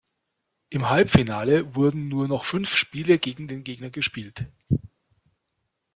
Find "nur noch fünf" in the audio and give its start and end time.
2.07-2.73